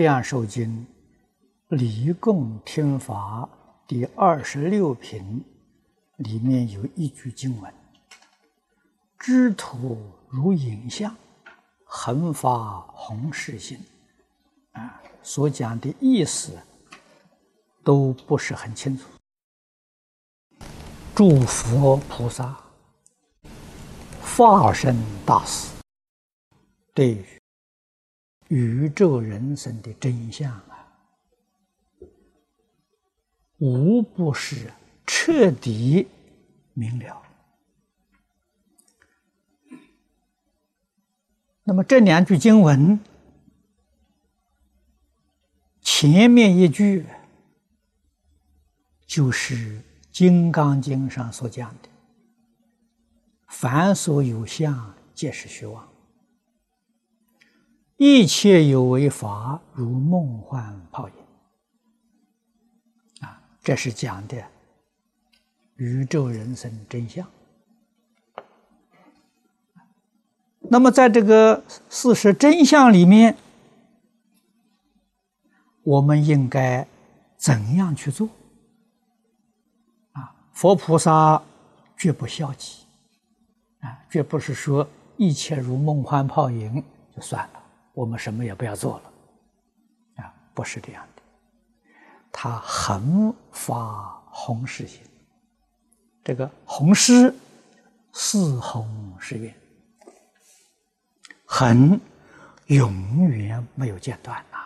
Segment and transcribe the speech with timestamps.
[0.00, 0.86] 量寿经
[1.68, 3.46] 离供听法
[3.86, 5.44] 第二十六品
[6.16, 7.70] 里面有一句经文
[9.20, 11.14] ：“知土如影像，
[11.84, 13.78] 恒发弘誓心。”
[14.72, 16.58] 啊，所讲的意思
[17.84, 19.04] 都不是很清楚。
[21.14, 22.58] 诸佛菩萨
[24.22, 24.96] 化身
[25.26, 25.68] 大事，
[26.94, 27.39] 对于
[28.50, 30.88] 宇宙人生的真相啊，
[33.58, 34.72] 无不是
[35.06, 36.08] 彻底
[36.74, 37.22] 明了。
[41.62, 42.98] 那么这两句经文，
[45.80, 47.06] 前面一句
[49.06, 49.54] 就是
[50.10, 51.88] 《金刚经》上所讲的
[53.46, 55.88] ：“凡所有相，皆是虚妄。”
[58.02, 61.14] 一切有为法，如梦幻泡影。
[63.20, 64.42] 啊，这是讲的
[65.76, 67.28] 宇宙人生真相。
[70.60, 73.36] 那么，在这个事实真相里面，
[75.82, 76.88] 我们应该
[77.36, 78.26] 怎样去做？
[80.12, 81.42] 啊，佛菩萨
[81.98, 82.86] 绝不消极，
[83.80, 86.82] 啊，绝不是说一切如梦幻泡影
[87.14, 87.59] 就算了。
[88.00, 91.22] 我们什么也不要做了，啊，不是这样的。
[92.32, 95.02] 他恒发弘誓心，
[96.24, 97.34] 这个弘誓，
[98.14, 98.88] 四弘
[99.20, 99.54] 誓愿，
[101.44, 102.00] 恒
[102.68, 104.56] 永远没有间断呐。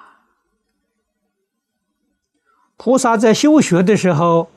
[2.77, 4.49] 菩萨在修学的时候，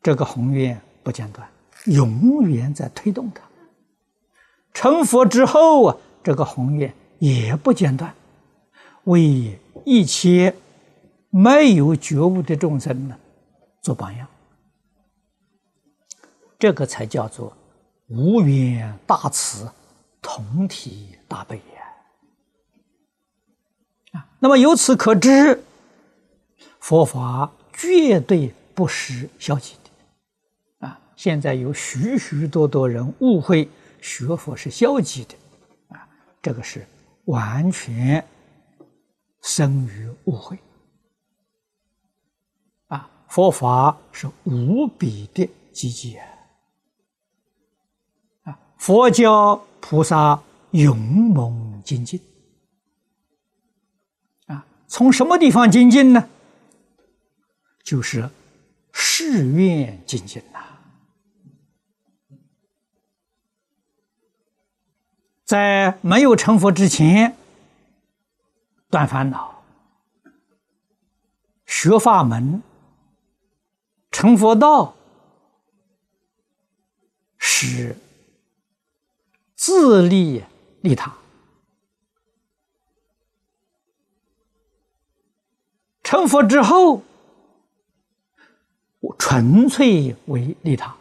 [0.00, 1.50] 这个宏愿不间断，
[1.86, 3.42] 永远在推动他。
[4.72, 6.94] 成佛之后啊，这个宏愿。
[7.22, 8.12] 也不间断，
[9.04, 10.52] 为一切
[11.30, 13.16] 没有觉悟的众生呢
[13.80, 14.26] 做榜样，
[16.58, 17.56] 这个才叫做
[18.08, 19.70] 无缘大慈，
[20.20, 21.58] 同体大悲
[24.12, 24.18] 呀！
[24.18, 25.62] 啊，那么由此可知，
[26.80, 30.98] 佛法绝对不是消极的啊！
[31.14, 33.68] 现在有许许多多人误会
[34.00, 35.36] 学佛是消极的
[35.90, 36.08] 啊，
[36.42, 36.84] 这个是。
[37.32, 38.22] 完全
[39.40, 40.58] 生于误会
[42.88, 43.08] 啊！
[43.26, 46.18] 佛法是无比的积极
[48.42, 48.58] 啊！
[48.76, 50.42] 佛教菩萨
[50.72, 52.20] 勇猛精进
[54.46, 54.66] 啊！
[54.86, 56.28] 从什么地方精进呢？
[57.82, 58.28] 就是
[58.92, 60.71] 誓愿精进呐！
[65.52, 67.36] 在没有成佛之前，
[68.88, 69.62] 断烦恼、
[71.66, 72.62] 学法门、
[74.10, 74.94] 成佛道，
[77.36, 77.94] 是
[79.54, 80.42] 自利
[80.80, 81.10] 利他；
[86.02, 87.02] 成佛之后，
[89.18, 90.96] 纯粹为利他，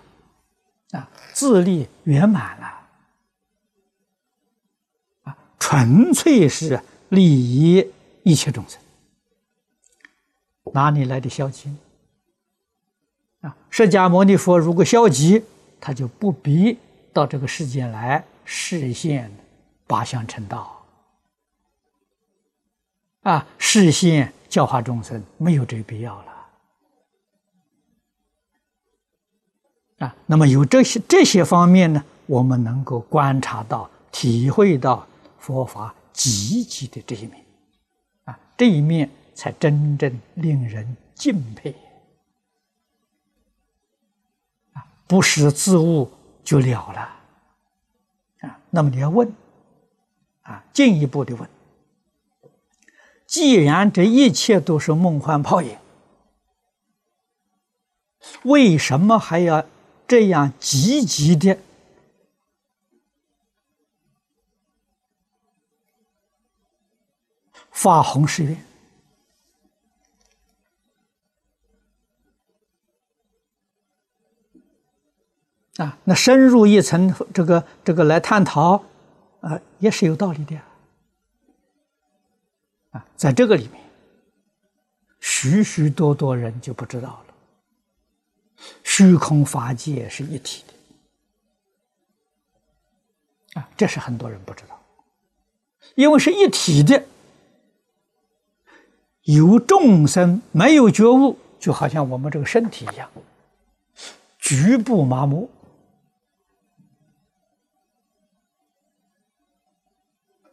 [0.92, 2.81] 啊，自利圆满了。
[5.62, 7.88] 纯粹是利益
[8.24, 8.82] 一切众生，
[10.74, 11.70] 哪里来的消极？
[13.42, 15.44] 啊，释迦牟尼佛如果消极，
[15.80, 16.80] 他就不必
[17.14, 19.32] 到这个世间来实现
[19.86, 20.84] 八相成道，
[23.22, 26.32] 啊，实现教化众生，没有这个必要了。
[30.00, 35.08] 啊，那么有这些这些方面呢，我们能够观察到、体会到。
[35.42, 37.44] 佛法积极的这一面，
[38.26, 41.76] 啊，这一面才真正令人敬佩。
[44.74, 46.12] 啊，不是自悟
[46.44, 47.00] 就了了，
[48.42, 49.34] 啊，那么你要问，
[50.44, 51.50] 啊，进一步的问，
[53.26, 55.76] 既然这一切都是梦幻泡影，
[58.44, 59.66] 为什么还要
[60.08, 61.58] 这样积极的？
[67.82, 68.56] 发弘誓愿
[75.78, 78.84] 啊，那深入一层，这个这个来探讨
[79.40, 80.56] 啊，也是有道理的
[82.92, 83.04] 啊。
[83.18, 83.84] 在这个里面，
[85.20, 87.34] 许许多多人就不知道了，
[88.84, 90.74] 虚空法界是一体的
[93.60, 94.80] 啊，这是很多人不知道，
[95.96, 97.04] 因为是一体的。
[99.24, 103.10] 有众生没有觉悟，就好像我们这个身体一样，
[104.40, 105.50] 局部麻木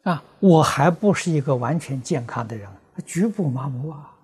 [0.03, 0.23] 啊！
[0.41, 2.69] 我还不是一个完全健康的人，
[3.06, 4.15] 局部麻木啊！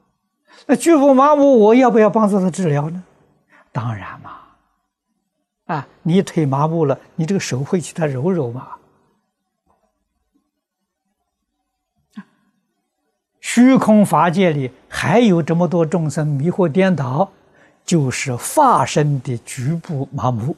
[0.67, 3.03] 那局部麻木，我要不要帮助他治疗呢？
[3.73, 4.31] 当然嘛！
[5.67, 8.77] 啊，你腿麻木了，你这个手会去他揉揉嘛？
[13.55, 17.31] 虚空法界里还有这么多众生迷惑颠倒，
[17.85, 20.57] 就是化身的局部麻木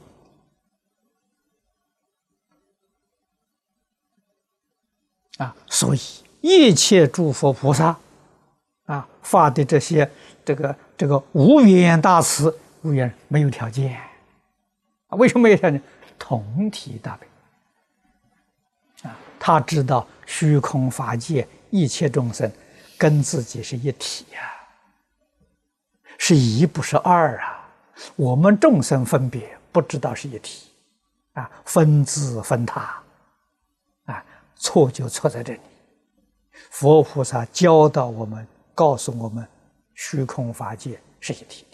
[5.36, 5.54] 啊！
[5.66, 6.00] 所以
[6.40, 7.94] 一切诸佛菩萨
[8.86, 10.10] 啊发的这些
[10.42, 13.94] 这个这个无缘大慈，无缘没有条件
[15.08, 15.18] 啊？
[15.18, 15.82] 为什么没有条件？
[16.18, 17.26] 同体大悲
[19.02, 19.14] 啊！
[19.38, 22.50] 他知道虚空法界一切众生。
[22.98, 24.52] 跟自己是一体呀，
[26.18, 27.68] 是一不是二啊。
[28.14, 30.70] 我们众生分别不知道是一体，
[31.32, 33.02] 啊，分自分他，
[34.04, 34.24] 啊，
[34.56, 35.60] 错就错在这里。
[36.70, 39.46] 佛菩萨教导我们，告诉我们，
[39.94, 41.66] 虚空法界是一体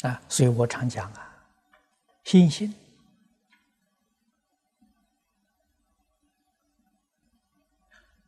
[0.00, 1.34] 的，啊，所以我常讲啊，
[2.24, 2.74] 心心。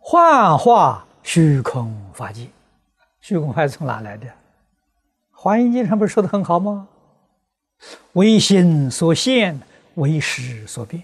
[0.06, 2.46] 幻化虚空法界，
[3.22, 4.26] 虚空法界从哪来的？
[5.30, 6.86] 《华严经》上不是说的很好吗？
[8.12, 9.58] 唯心所现，
[9.94, 11.02] 唯识所变。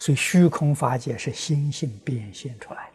[0.00, 2.90] 所以虚空法界是心性变现出来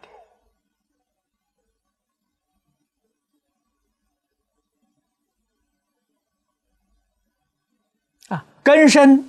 [8.28, 8.34] 的。
[8.36, 9.26] 啊，根深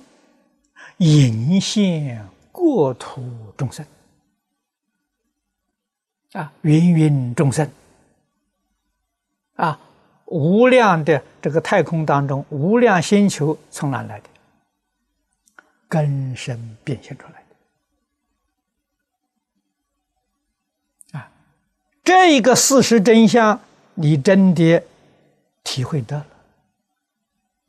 [0.98, 2.22] 引现
[2.52, 3.26] 过土
[3.56, 3.82] 众生。
[6.32, 7.70] 啊，芸芸众生，
[9.54, 9.78] 啊，
[10.26, 14.28] 无量的这个太空当中，无量星球从哪来的？
[15.88, 17.44] 根深变现出来
[21.12, 21.18] 的。
[21.18, 21.30] 啊，
[22.04, 23.60] 这一个事实真相，
[23.94, 24.82] 你真的
[25.62, 26.26] 体会到了，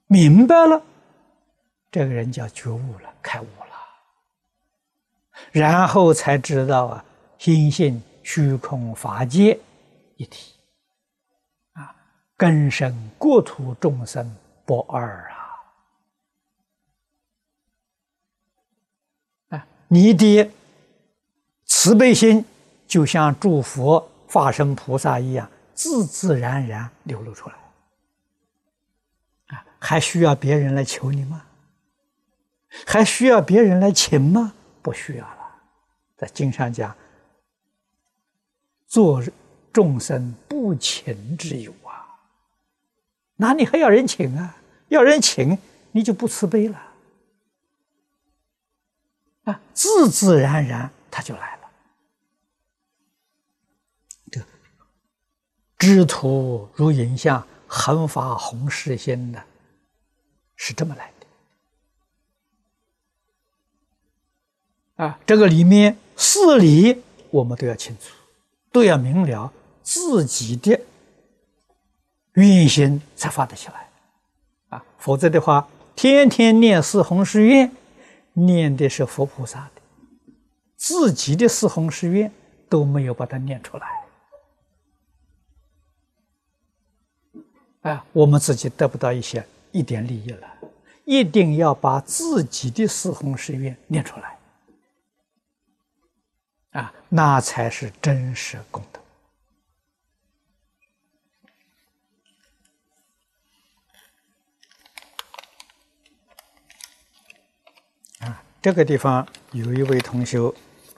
[0.07, 0.81] 明白了，
[1.91, 3.75] 这个人叫觉悟了，开悟了，
[5.51, 7.05] 然后才知道啊，
[7.37, 8.01] 心性。
[8.27, 9.57] 虚空法界
[10.17, 10.53] 一体
[11.71, 11.95] 啊，
[12.35, 14.35] 根深国土众生
[14.65, 15.55] 不二啊！
[19.55, 20.51] 啊，你的
[21.63, 22.43] 慈悲心
[22.85, 27.55] 就像诸佛化身菩萨一样，自自然然流露出来
[29.55, 29.65] 啊！
[29.79, 31.45] 还需要别人来求你吗？
[32.85, 34.53] 还需要别人来请吗？
[34.81, 35.61] 不需要了，
[36.17, 36.93] 在经上讲。
[38.87, 39.21] 做
[39.71, 42.17] 众生不请之友啊，
[43.35, 44.57] 哪里还要人请啊？
[44.87, 45.57] 要人请，
[45.91, 46.81] 你就不慈悲了
[49.43, 49.61] 啊！
[49.73, 51.69] 自自然然他就来了。
[54.31, 54.41] 这
[55.77, 59.43] 知途如影像，恒发红世心的，
[60.55, 61.11] 是这么来
[64.95, 65.19] 的啊！
[65.27, 68.16] 这个里面事理我们都要清楚。
[68.77, 70.79] 都要明了自己的
[72.33, 73.89] 运行才发得起来
[74.69, 77.71] 啊，否则的话，天天念四弘誓愿，
[78.33, 79.81] 念的是佛菩萨的，
[80.75, 82.31] 自己的四弘誓愿
[82.69, 83.87] 都没有把它念出来，
[87.81, 90.47] 啊，我们自己得不到一些一点利益了，
[91.03, 94.36] 一定要把自己的四弘誓愿念出来。
[97.09, 98.99] 那才是真实功德。
[108.25, 110.37] 啊，这个地方有一位同学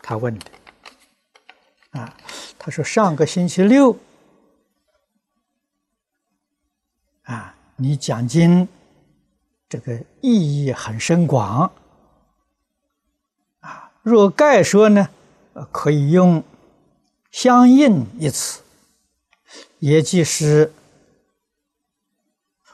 [0.02, 0.46] 他问的，
[1.92, 2.18] 啊，
[2.58, 3.96] 他说上个星期六，
[7.24, 8.68] 啊，你讲经
[9.70, 11.72] 这个意义很深广，
[13.60, 15.08] 啊，若概说呢？
[15.54, 16.44] 呃可以用
[17.32, 18.62] “相应”一词，
[19.80, 20.72] 也就是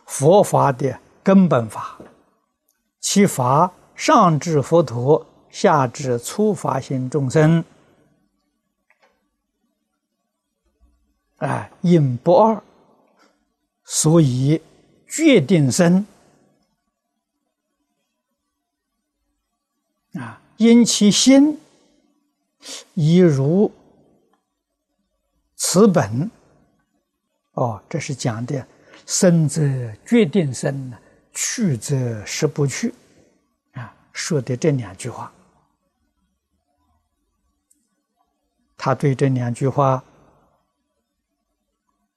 [0.06, 2.00] 佛法的根本法。
[3.00, 7.64] 其法上至佛陀，下至初发心众生，
[11.38, 12.62] 啊，应不二，
[13.84, 14.62] 所以
[15.08, 16.06] 决定生
[20.14, 21.60] 啊，因其心。
[22.94, 23.72] 一如
[25.56, 26.30] 此本。
[27.54, 28.68] 哦，这是讲的
[29.06, 29.62] 生则
[30.06, 30.92] 决定生，
[31.34, 32.94] 去则实不去。
[33.74, 35.32] 啊，说的这两句话，
[38.76, 40.04] 他对这两句话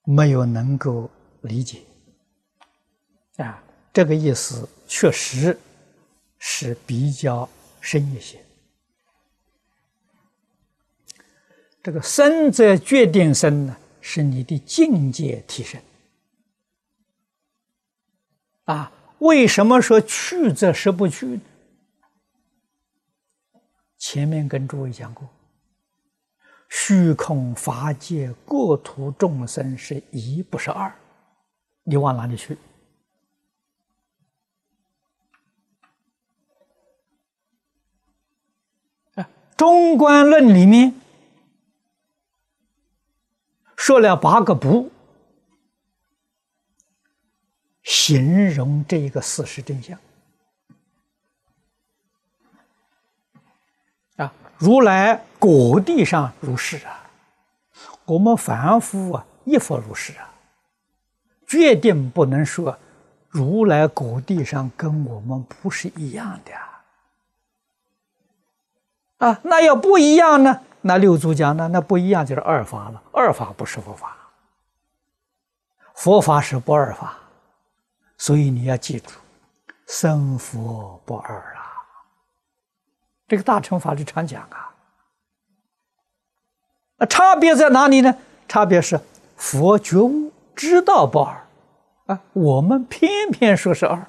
[0.05, 1.09] 没有能够
[1.43, 1.83] 理解。
[3.37, 3.63] 啊，
[3.93, 5.57] 这个意思确实
[6.39, 7.49] 是比较
[7.81, 8.45] 深一些。
[11.89, 15.81] 这个生则决定生呢，是你的境界提升。
[18.65, 21.41] 啊，为什么说去则实不去？
[23.97, 25.27] 前面跟诸位讲过，
[26.69, 30.95] 虚空法界各土众生是一，不是二，
[31.85, 32.59] 你往哪里去？
[39.15, 39.27] 啊
[39.57, 40.93] 中观论里面
[43.79, 44.91] 说了八个不，
[47.85, 49.97] 形容这一个事实真相
[54.17, 54.35] 啊！
[54.59, 57.09] 如来果地上如是啊，
[58.05, 60.35] 我们凡夫啊亦复如是啊，
[61.47, 62.77] 决定不能说
[63.29, 66.53] 如来果地上跟我们不是一样的。
[69.25, 70.65] 啊，那要不一样呢？
[70.81, 71.69] 那六祖讲呢？
[71.69, 73.03] 那不一样就是二法了。
[73.13, 74.17] 二法不是佛法，
[75.95, 77.19] 佛法是不二法，
[78.17, 79.11] 所以你要记住，
[79.87, 81.65] 生佛不二啊。
[83.27, 84.75] 这个大乘法律常讲啊。
[86.97, 88.17] 那差别在哪里呢？
[88.49, 88.99] 差别是
[89.37, 91.47] 佛觉悟知道不二，
[92.07, 94.07] 啊，我们偏偏说是二。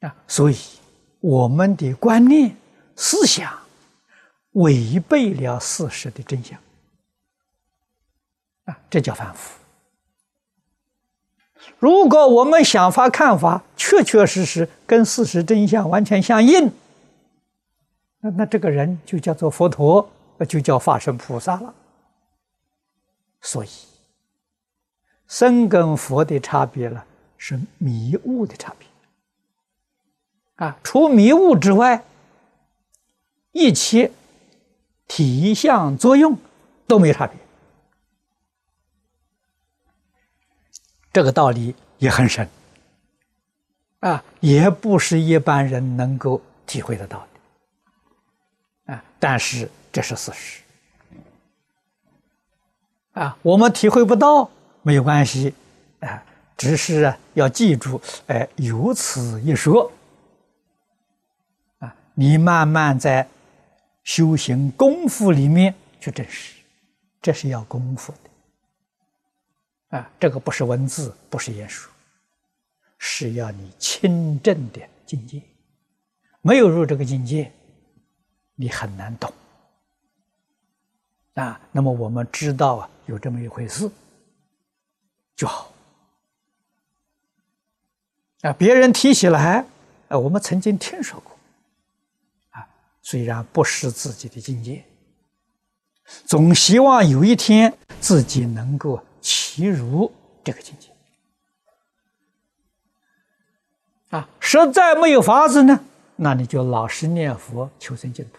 [0.00, 0.56] 啊，所以
[1.20, 2.56] 我们的观念、
[2.96, 3.58] 思想
[4.52, 6.58] 违背了事实的真相，
[8.64, 9.58] 啊，这叫反复。
[11.78, 16.72] 如果我们想法看法确确实实跟事实真相完全相应，
[18.20, 20.10] 那那这个人就叫做佛陀，
[20.48, 21.74] 就叫化身菩萨了。
[23.42, 23.68] 所以，
[25.26, 27.02] 生跟佛的差别呢，
[27.38, 28.88] 是迷悟的差别。
[30.60, 32.04] 啊，除迷雾之外，
[33.52, 34.12] 一切
[35.08, 36.36] 体相作用
[36.86, 37.34] 都没差别。
[41.14, 42.46] 这个道理也很深，
[44.00, 47.26] 啊，也不是一般人能够体会得到
[48.84, 50.60] 的，啊，但是这是事实，
[53.12, 54.50] 啊，我们体会不到
[54.82, 55.54] 没有关系，
[56.00, 56.22] 啊，
[56.58, 59.90] 只是要记住，哎，有此一说。
[62.20, 63.26] 你慢慢在
[64.04, 66.60] 修行功夫里面去证实，
[67.22, 68.12] 这是要功夫
[69.88, 70.10] 的啊！
[70.20, 71.90] 这个不是文字，不是言说，
[72.98, 75.40] 是要你亲证的境界。
[76.42, 77.50] 没有入这个境界，
[78.54, 79.32] 你很难懂
[81.36, 81.58] 啊。
[81.72, 83.90] 那么我们知道啊，有这么一回事
[85.34, 85.72] 就好
[88.42, 88.52] 啊。
[88.52, 89.64] 别人提起来，
[90.08, 91.29] 啊，我们曾经听说过。
[93.02, 94.84] 虽然不是自己的境界，
[96.26, 100.12] 总希望有一天自己能够齐如
[100.44, 100.88] 这个境界。
[104.10, 105.80] 啊，实在没有法子呢，
[106.16, 108.38] 那你就老实念佛求生净土。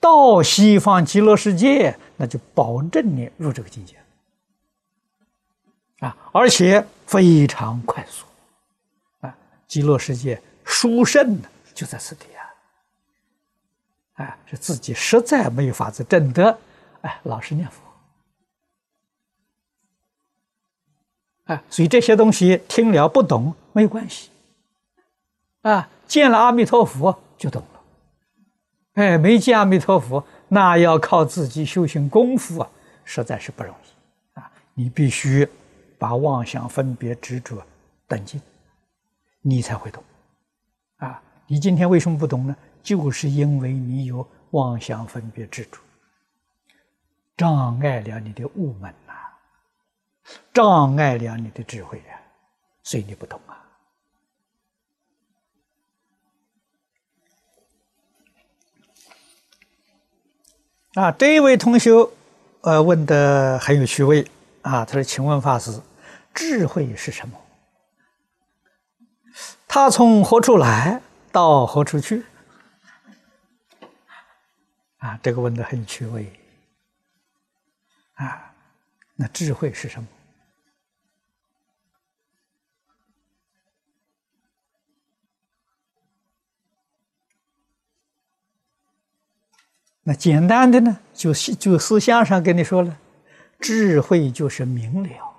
[0.00, 3.96] 到西方极乐世界，那就保证你入这个境界。
[5.98, 8.24] 啊，而且非常快速。
[9.20, 12.26] 啊，极乐世界殊胜的就在此地。
[14.16, 16.58] 哎，是自己实在没有法子证得，
[17.02, 17.80] 哎，老实念佛，
[21.44, 24.30] 哎，所以这些东西听了不懂没有关系，
[25.60, 27.80] 啊，见了阿弥陀佛就懂了，
[28.94, 32.70] 哎，没见阿弥陀佛，那要靠自己修行功夫啊，
[33.04, 35.46] 实在是不容易，啊，你必须
[35.98, 37.62] 把妄想分别执着
[38.08, 38.40] 等尽，
[39.42, 40.02] 你才会懂，
[40.96, 42.56] 啊，你今天为什么不懂呢？
[42.86, 45.80] 就是因为你有妄想分别执着，
[47.36, 49.12] 障碍了你的悟门呐，
[50.54, 52.20] 障碍了你的智慧呀，
[52.84, 53.58] 所以你不懂啊。
[60.94, 61.90] 啊，这一位同学，
[62.60, 64.30] 呃，问的很有趣味
[64.62, 64.84] 啊。
[64.84, 65.82] 他说：“请问法师，
[66.32, 67.36] 智慧是什么？
[69.66, 71.02] 它从何处来
[71.32, 72.24] 到何处去？”
[75.06, 76.32] 啊，这个问的很趣味。
[78.14, 78.52] 啊，
[79.14, 80.08] 那智慧是什么？
[90.02, 92.98] 那简单的呢，就就思想上跟你说了，
[93.60, 95.36] 智慧就是明了。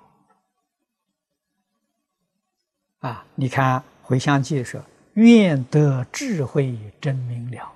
[3.00, 4.82] 啊，你看《回向记》说
[5.14, 7.72] ：“愿得智慧真明了。”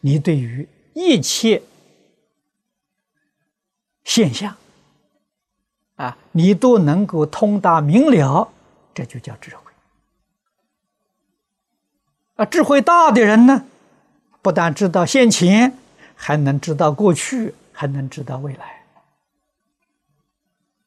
[0.00, 1.62] 你对于一切
[4.04, 4.56] 现象，
[5.96, 8.52] 啊，你都能够通达明了，
[8.94, 9.62] 这就叫智慧。
[12.36, 13.66] 啊，智慧大的人呢？
[14.42, 15.76] 不但知道现前，
[16.14, 18.84] 还能知道过去，还能知道未来。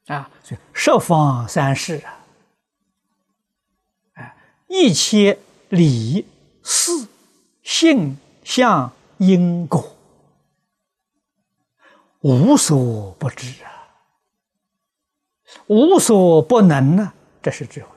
[0.07, 2.25] 啊，所以十方三世啊，
[4.13, 4.35] 哎，
[4.67, 5.37] 一切
[5.69, 6.25] 理、
[6.63, 7.07] 事、
[7.61, 8.17] 性、
[8.49, 9.95] 像、因果，
[12.21, 13.93] 无所不知啊，
[15.67, 17.13] 无所不能呢，
[17.43, 17.89] 这是智慧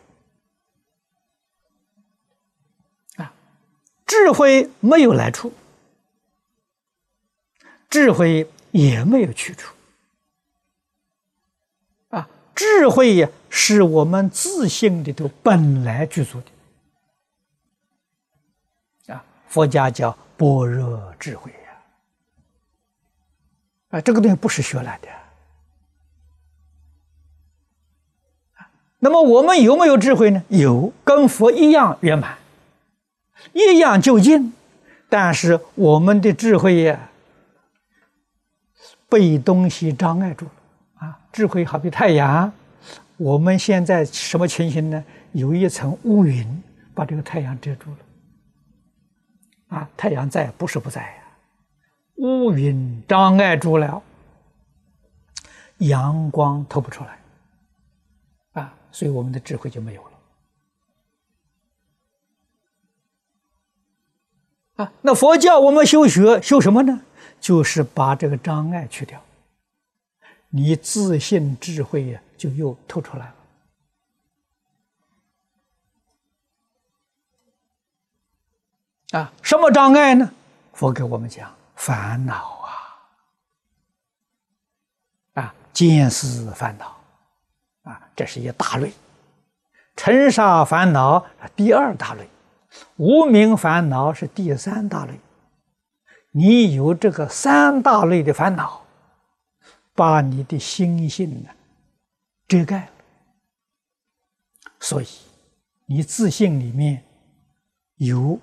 [3.16, 3.32] 啊。
[4.06, 5.50] 智慧没有来处，
[7.88, 9.75] 智慧也没有去处。
[12.11, 16.52] 啊，智慧呀，是我们自信里头本来具足的。
[19.14, 21.59] 啊，佛家叫般若智慧呀。
[23.90, 25.09] 啊，这个东西不是学来的。
[28.98, 30.42] 那么我们有没有智慧呢？
[30.48, 32.37] 有，跟佛一样圆满。
[33.52, 34.52] 一样就近，
[35.09, 37.09] 但是我们的智慧呀，
[39.09, 40.52] 被东西障碍住了
[41.07, 41.20] 啊！
[41.33, 42.52] 智慧好比太阳，
[43.16, 45.05] 我们现在什么情形呢？
[45.31, 46.62] 有一层乌云
[46.94, 47.96] 把这个太阳遮住了
[49.72, 49.88] 啊！
[49.96, 51.22] 太阳在不是不在呀，
[52.16, 54.02] 乌云障碍住了，
[55.78, 57.18] 阳光透不出来
[58.52, 60.11] 啊，所以我们的智慧就没有了。
[64.85, 67.00] 啊，那佛教我们修学修什么呢？
[67.40, 69.18] 就是把这个障碍去掉，
[70.50, 73.35] 你自信智慧呀，就又透出来了。
[79.12, 80.31] 啊，什么障碍呢？
[80.72, 82.72] 佛给我们讲烦恼啊，
[85.35, 86.96] 啊，见思烦恼，
[87.83, 88.92] 啊，这是一大类，
[89.96, 92.27] 尘沙烦恼第二大类。
[92.96, 95.20] 无名烦恼是第三大类，
[96.31, 98.83] 你有这个三大类的烦恼，
[99.94, 101.51] 把你的心性呢
[102.48, 102.90] 遮盖了，
[104.81, 105.07] 所以
[105.85, 107.05] 你自信里面
[107.96, 108.40] 有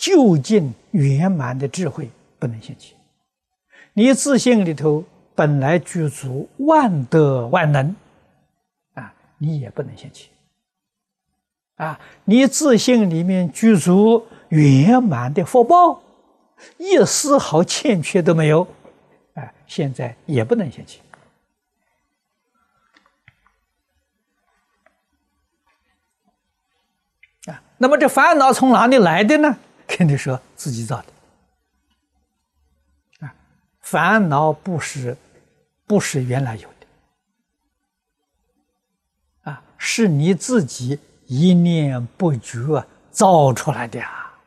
[0.00, 2.94] 究竟圆满的智慧不能现起，
[3.92, 7.94] 你自信里头本来具足万德万能，
[8.94, 10.30] 啊，你也不能现起。
[11.76, 16.02] 啊，你自信里面具足圆满的福报，
[16.78, 18.66] 一丝毫欠缺都没有，
[19.34, 21.02] 啊，现在也不能现起。
[27.50, 29.58] 啊，那么这烦恼从哪里来的呢？
[29.90, 31.06] 肯定说自己造的。
[33.26, 33.34] 啊，
[33.80, 35.16] 烦恼不是
[35.86, 36.86] 不是原来有的，
[39.50, 40.98] 啊，是你自己。
[41.32, 44.40] 一念不觉造出来的啊！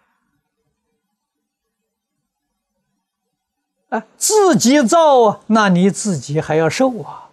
[3.88, 7.29] 啊，自己造啊，那你自己还要受啊。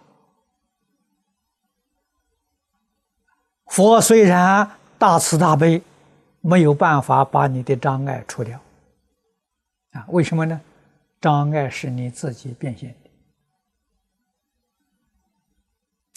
[3.67, 5.83] 佛虽然大慈大悲，
[6.41, 8.59] 没有办法把你的障碍除掉
[9.91, 10.05] 啊？
[10.09, 10.59] 为什么呢？
[11.19, 12.95] 障碍是你自己变现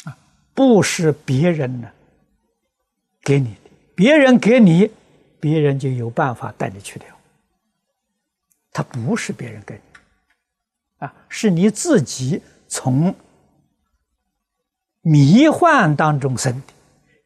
[0.05, 0.19] 的啊，
[0.55, 1.93] 不是别人的。
[3.23, 4.91] 给你的，别人给你，
[5.41, 7.09] 别人就有办法带你去掉。
[8.71, 9.81] 他不是别人给你，
[11.07, 13.15] 啊，是你自己从
[15.01, 16.73] 迷幻当中生的，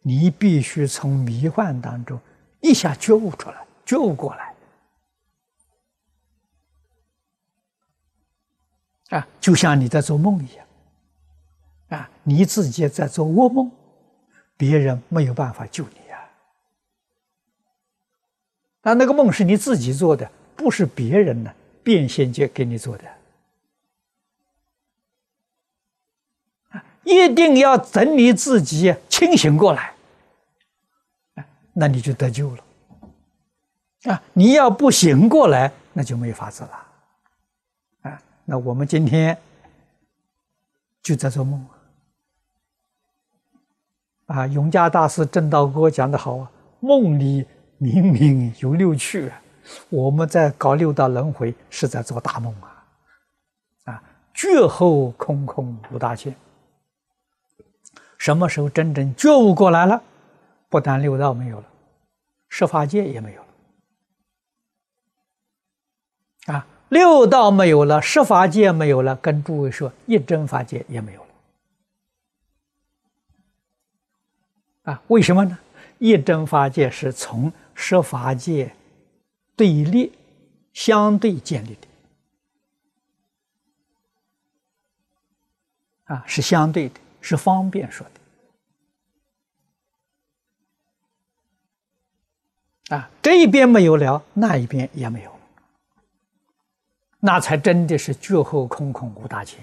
[0.02, 2.20] 你必须从迷幻当中
[2.60, 4.54] 一下觉悟出来，觉悟过来，
[9.10, 10.66] 啊，就像你在做梦一样，
[11.88, 13.70] 啊，你自己在做噩梦。
[14.60, 16.18] 别人没有办法救你啊！
[18.82, 23.04] 那那个梦是你自己做的，不是别人呢变现界给你做的。
[27.04, 29.94] 一定要等你自己清醒过来，
[31.80, 32.64] 那你就得救了。
[34.10, 36.70] 啊，你要不醒过来，那就没法子了。
[38.02, 39.38] 啊那我们今天
[41.02, 41.64] 就在做梦
[44.26, 44.46] 啊！
[44.48, 49.40] 永嘉大师正道歌讲的好啊，梦里明明有六趣啊，
[49.88, 52.84] 我们在搞六道轮回，是在做大梦啊！
[53.84, 54.02] 啊，
[54.34, 56.34] 觉后空空无大千，
[58.16, 60.02] 什么时候真正觉悟过来了？
[60.68, 61.66] 不但六道没有了，
[62.48, 63.42] 十法界也没有
[66.46, 66.66] 了啊！
[66.88, 71.24] 六道没有了，十法界没有了，跟诸位说，一真法界也没有
[74.84, 75.02] 了啊！
[75.08, 75.58] 为什么呢？
[75.98, 78.72] 一真法界是从十法界
[79.56, 80.12] 对立、
[80.72, 81.76] 相对建立
[86.06, 88.12] 的啊，是相对的，是方便说的。
[92.88, 95.30] 啊，这一边没有了，那一边也没有，
[97.20, 99.62] 那才真的是绝后空空无大千。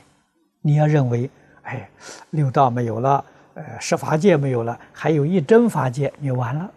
[0.62, 1.30] 你要认为，
[1.64, 1.90] 哎，
[2.30, 6.72] 六道没有了，呃，十法界没有了，还有一真法界，你完了，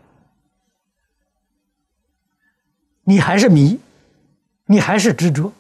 [3.05, 3.79] 你还是迷，
[4.67, 5.53] 你还是执着，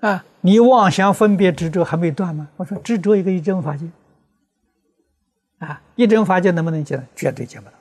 [0.00, 2.48] 啊，你妄想分别执着还没断吗？
[2.56, 3.86] 我说执着一个一真法界，
[5.58, 7.02] 啊，一真法界能不能解？
[7.14, 7.77] 绝对解不了。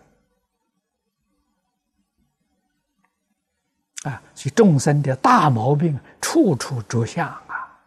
[4.08, 7.78] 啊，所以众生的大毛病，处处着相啊！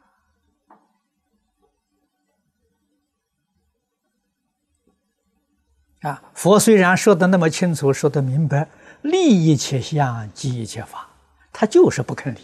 [6.02, 8.68] 啊，佛虽然说的那么清楚，说的明白，
[9.00, 11.08] 利一切相，即一切法，
[11.50, 12.40] 他就是不肯理。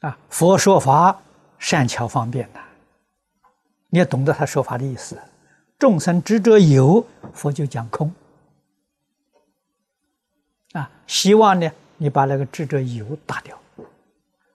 [0.00, 1.22] 啊，佛说法
[1.58, 2.60] 善巧方便的，
[3.88, 5.16] 你要懂得他说法的意思。
[5.78, 8.12] 众生执着有，佛就讲空。
[10.78, 13.58] 啊，希望呢，你把那个执着有打掉。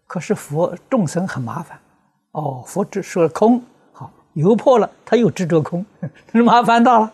[0.08, 1.78] 可是佛众生很麻烦，
[2.32, 5.86] 哦，佛只说了空，好，油破了，他又执着空，
[6.32, 7.12] 是麻烦大了。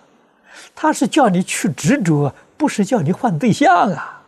[0.76, 4.26] 他是叫你去执着，不是叫你换对象啊。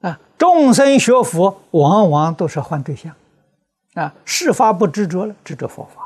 [0.00, 3.14] 啊，众生学佛往往都是换对象，
[3.94, 6.01] 啊，事法不执着了，执着佛法。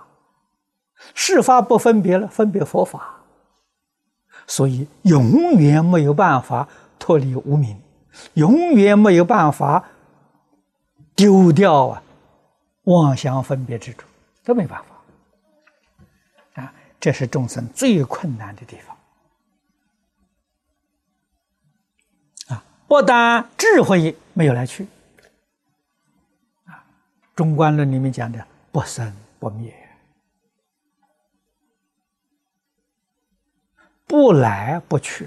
[1.14, 3.20] 事法不分别了，分别佛法，
[4.46, 7.80] 所以永远没有办法脱离无明，
[8.34, 9.84] 永远没有办法
[11.14, 12.02] 丢掉啊
[12.84, 14.06] 妄想分别之处，
[14.44, 16.72] 都没办法啊！
[17.00, 18.96] 这是众生最困难的地方
[22.56, 22.64] 啊！
[22.88, 24.86] 不但智慧没有来去
[26.64, 26.72] 啊，
[27.34, 29.74] 《中观论》里面讲的不生不灭。
[34.06, 35.26] 不来不去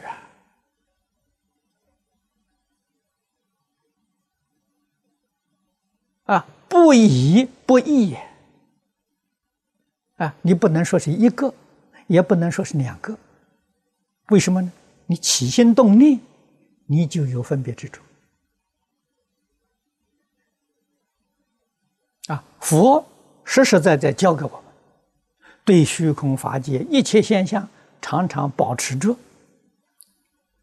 [6.26, 6.36] 啊！
[6.36, 8.16] 啊，不移不异
[10.16, 10.34] 啊！
[10.42, 11.54] 你不能说是一个，
[12.08, 13.18] 也不能说是两个，
[14.30, 14.72] 为什么呢？
[15.08, 16.20] 你起心动念，
[16.86, 18.02] 你就有分别之处
[22.28, 22.44] 啊！
[22.60, 23.06] 佛
[23.44, 24.64] 实实在在教给我们，
[25.66, 27.68] 对虚空法界一切现象。
[28.02, 29.16] 常常保持着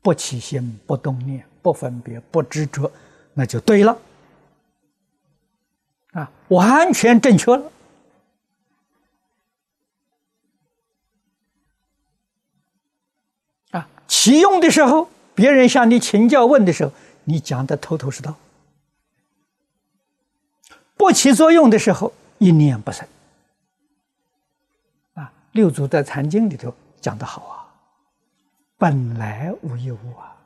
[0.02, 2.90] 不起心、不动念、不分别、不执着，
[3.34, 3.98] 那就对了，
[6.12, 7.72] 啊，完全正确了。
[13.72, 16.92] 啊，启用的时候，别人向你请教问的时候，
[17.24, 18.32] 你讲的头头是道；
[20.96, 23.06] 不起作用的时候，一念不生。
[25.14, 26.72] 啊，六祖在《禅经》里头。
[27.06, 27.72] 讲得好啊！
[28.76, 30.36] 本来无一物啊，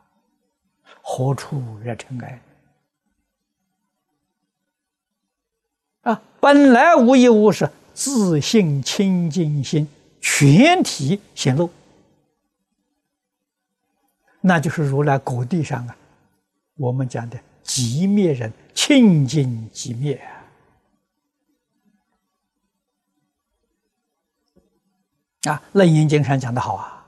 [1.01, 2.39] 何处惹尘埃？
[6.03, 9.89] 啊，本来无一物是自信清净心
[10.21, 11.71] 全体显露，
[14.43, 15.97] 那就是如来果地上啊，
[16.77, 20.17] 我们讲的极灭人清净极灭。
[20.17, 20.29] 啊，
[25.45, 27.07] 《啊楞严经》上讲的好啊，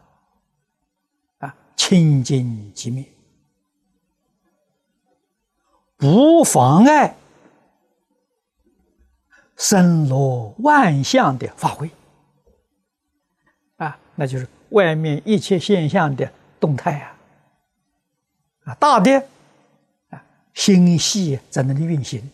[1.39, 3.05] 啊，清净寂灭，
[5.99, 7.15] 不妨碍
[9.55, 11.91] 森罗万象的发挥，
[13.77, 17.17] 啊，那就是外面一切现象的动态啊，
[18.65, 19.27] 啊，大的
[20.09, 22.31] 啊，星系在那里运行，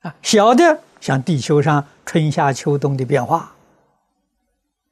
[0.00, 3.54] 啊，小的像地球上春夏秋冬的变化。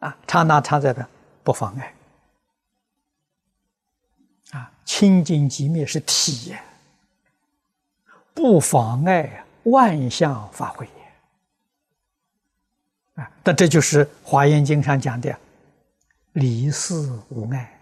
[0.06, 1.04] 啊，刹那差在的
[1.42, 1.92] 不妨碍。
[4.52, 6.54] 啊，清净寂灭是体，
[8.32, 10.88] 不妨碍万象发挥。
[13.16, 15.36] 啊，那这就是《华严经》上讲的
[16.34, 16.94] “离事
[17.30, 17.80] 无碍，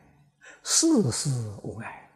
[0.63, 1.29] 事事
[1.63, 2.09] 无碍”。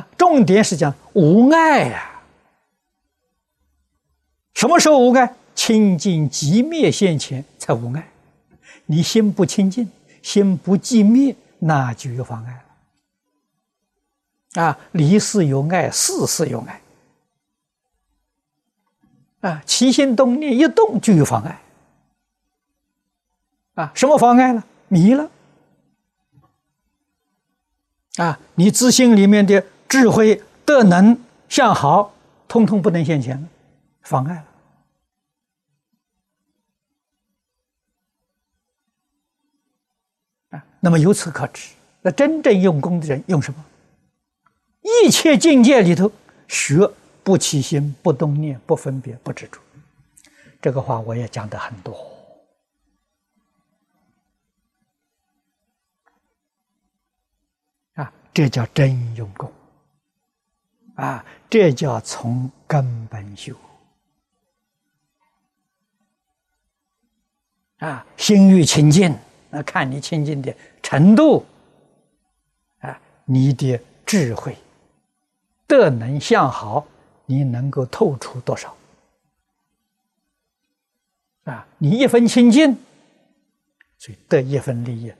[0.00, 2.12] 啊，重点是讲无碍呀。
[4.56, 5.34] 什么时候无碍？
[5.54, 8.08] 清净寂灭现前才无碍。
[8.86, 9.90] 你心不清净，
[10.22, 12.64] 心不寂灭，那就有妨碍
[14.54, 14.62] 了。
[14.62, 16.80] 啊，离世有碍，事事有碍。
[19.40, 21.60] 啊，起心动念一动就有妨碍。
[23.74, 24.64] 啊，什么妨碍了？
[24.88, 25.30] 迷了。
[28.16, 32.14] 啊，你自心里面的智慧、德能、相好，
[32.48, 33.46] 通通不能现前，
[34.06, 34.46] 妨碍了。
[40.58, 43.64] 啊，那么由此可知，那真正用功的人用什么？
[44.80, 46.10] 一切境界里头
[46.48, 46.90] 学。
[47.26, 49.60] 不起心，不动念，不分别，不执着，
[50.62, 51.92] 这个话我也讲的很多
[57.94, 59.52] 啊，这叫真用功
[60.94, 63.52] 啊，这叫从根本修
[67.78, 69.14] 啊，心欲清净，
[69.50, 71.44] 那看你清净的程度
[72.80, 74.56] 啊，你的智慧、
[75.66, 76.86] 德能、向好。
[77.28, 78.76] 你能够透出多少？
[81.42, 82.78] 啊，你一分清净，
[83.98, 85.12] 所以得一分利益，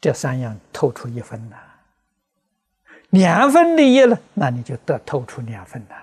[0.00, 1.56] 这三样透出一分呐。
[3.10, 5.96] 两分利益了，那你就得透出两分呐。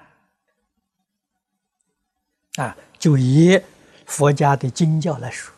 [2.63, 3.57] 啊，就以
[4.05, 5.55] 佛家的经教来说，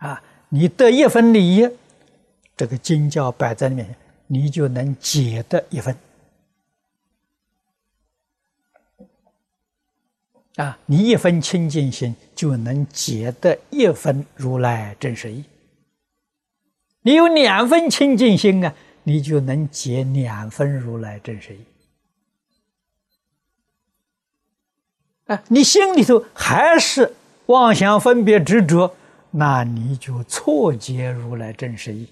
[0.00, 1.68] 啊，你得一分利益，
[2.56, 5.96] 这个经教摆在里面，你就能解得一分。
[10.56, 15.44] 啊，你一分清净心就能解得一分如来真实义。
[17.02, 21.60] 你有两分清净心啊，你就能解两分如来真实义。
[25.26, 27.14] 啊，你心里头还是
[27.46, 28.94] 妄想分别执着，
[29.30, 32.08] 那你就错解如来真实义，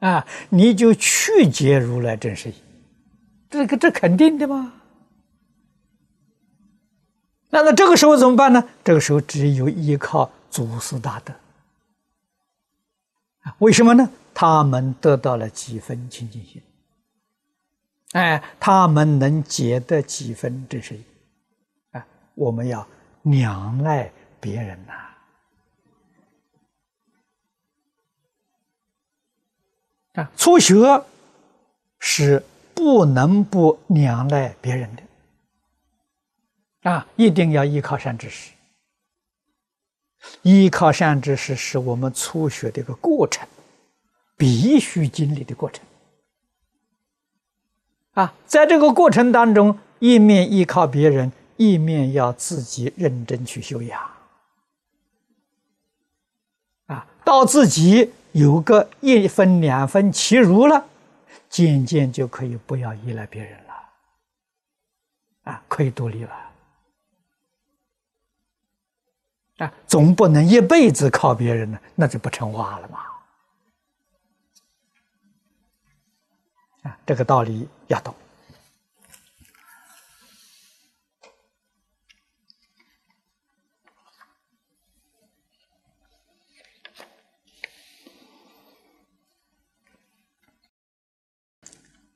[0.00, 2.54] 啊，你就去解如来真实义，
[3.50, 4.72] 这个这肯定的吗？
[7.50, 8.66] 那那这个时候怎么办呢？
[8.82, 11.34] 这个时候只有依靠祖师大德？
[13.58, 14.10] 为什么呢？
[14.32, 16.62] 他们得到了几分清净心，
[18.12, 21.04] 哎，他们能结得几分真实义，
[21.90, 22.86] 啊，我们要
[23.24, 24.92] 仰赖别人呐，
[30.12, 31.02] 啊初学
[31.98, 32.44] 是
[32.74, 35.02] 不能不仰赖别人的。
[36.90, 38.52] 啊，一定要依靠善知识。
[40.42, 43.46] 依靠善知识是我们初学的一个过程，
[44.36, 45.84] 必须经历的过程。
[48.12, 54.00] 啊，在这个过程当中，一面依靠别人，一面要自己认真去修养。
[56.86, 60.84] 啊，到自己有个一分两分其如了，
[61.48, 63.72] 渐渐就可以不要依赖别人了。
[65.44, 66.52] 啊，可以独立了。
[69.58, 72.98] 啊，总不能一辈子靠别人呢，那就不成话了嘛！
[76.82, 78.14] 啊，这个道理要懂。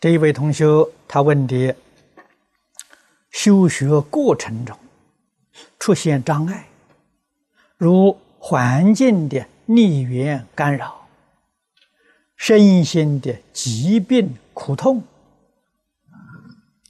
[0.07, 0.65] 这一位同学
[1.09, 1.75] 他问的，
[3.33, 4.79] 修学过程中
[5.81, 6.69] 出现障碍。
[7.77, 11.09] 如环境的逆缘干扰、
[12.37, 15.03] 身心的疾病苦痛，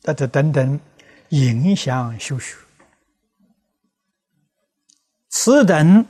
[0.05, 0.79] 啊，这等等
[1.31, 2.55] 影响修学，
[5.31, 6.05] 此等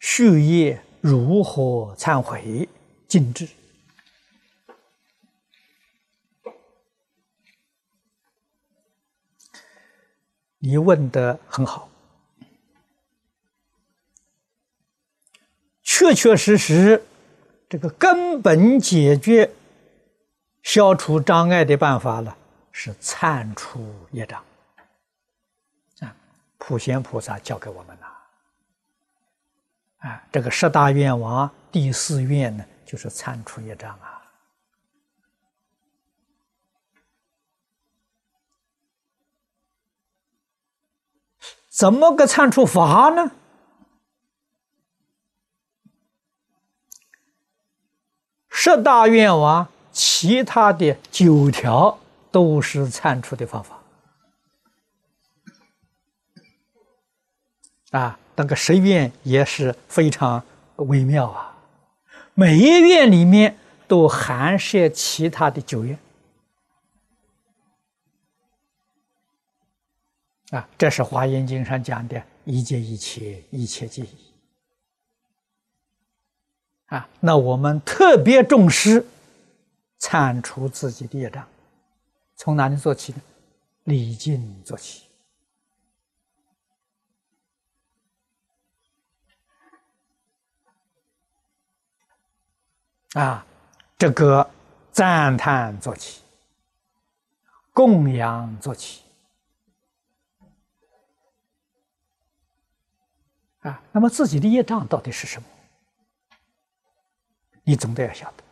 [0.00, 2.66] 续业如何忏悔
[3.06, 3.46] 尽治？
[10.58, 11.88] 你问的很好，
[15.82, 17.04] 确确实实，
[17.68, 19.52] 这个根本解决、
[20.62, 22.34] 消除障碍的办法呢，
[22.72, 24.42] 是铲除业障。
[26.58, 28.06] 普贤菩萨教给我们了。
[29.98, 34.15] 啊，这个十大愿王第四愿呢，就是铲除业障啊。
[41.76, 43.32] 怎么个铲除法呢？
[48.48, 51.98] 十大愿王，其他的九条
[52.32, 53.78] 都是铲除的方法。
[57.90, 60.42] 啊，那个十愿也是非常
[60.76, 61.58] 微妙啊，
[62.32, 65.98] 每一愿里面都含摄其他的九愿。
[70.50, 74.32] 啊，这是《华严经》上讲的“一切一切，一切皆一”。
[76.86, 79.04] 啊，那我们特别重视
[79.98, 81.48] 铲除自己的业障，
[82.36, 83.20] 从哪里做起呢？
[83.84, 85.02] 礼敬做起。
[93.14, 93.44] 啊，
[93.98, 94.48] 这个
[94.92, 96.22] 赞叹做起，
[97.72, 99.05] 供养做起。
[103.66, 105.48] 啊，那么自己的业障到底是什么？
[107.64, 108.44] 你总得要晓得。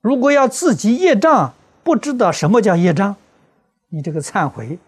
[0.00, 1.52] 如果要自己业障
[1.84, 3.14] 不知道什么叫业障，
[3.88, 4.78] 你这个忏悔，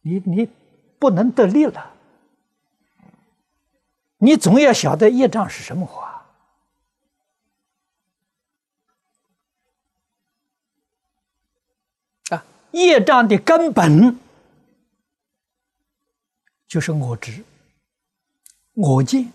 [0.00, 0.48] 你你
[0.98, 1.92] 不能得力了。
[4.16, 6.26] 你总要晓得业障是什么话。
[12.30, 14.18] 啊，业障的根本
[16.66, 17.44] 就是我执。
[18.76, 19.32] 我见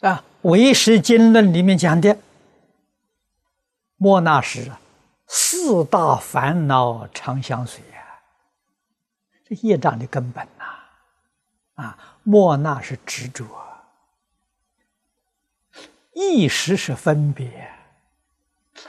[0.00, 2.18] 啊，《唯识经论》里面讲的，
[3.96, 4.70] 莫那时
[5.26, 8.20] 四大烦恼常相随啊，
[9.46, 13.46] 这业障的根本呐，啊，莫那是执着，
[16.12, 17.74] 意识是分别，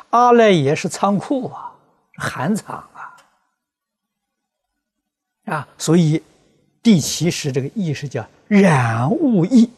[0.10, 1.74] 阿赖耶是仓库啊，
[2.18, 3.16] 含藏啊，
[5.46, 6.22] 啊，所以。
[6.88, 9.70] 第七识这个意识叫染物意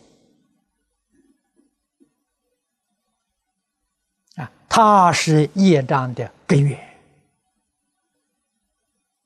[4.35, 6.79] 啊，它是业障的根源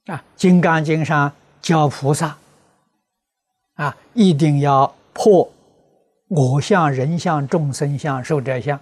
[0.06, 0.16] 啊。
[0.38, 1.30] 《金刚经》上
[1.62, 2.38] 教菩萨
[3.74, 5.52] 啊，一定要破
[6.30, 8.80] 我相、人相、众生相、寿者相，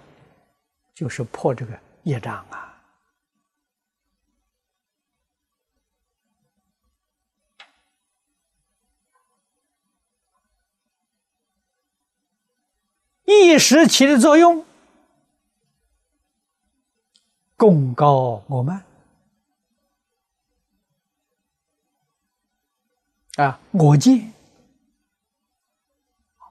[0.93, 2.70] 就是破这个业障啊。
[13.31, 14.65] 一时起的作用，
[17.55, 18.83] 功高我慢
[23.37, 23.59] 啊！
[23.71, 24.33] 我见、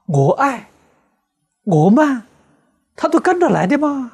[0.07, 0.69] 我爱、
[1.63, 2.25] 我慢，
[2.95, 4.11] 他都跟着来的吗？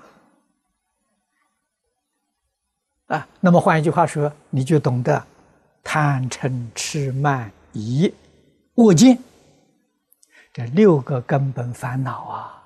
[3.07, 5.25] 啊，那么换一句话说，你就懂得
[5.83, 8.13] 贪嗔痴慢疑
[8.75, 9.17] 恶见
[10.51, 12.56] 这六个根本烦恼啊！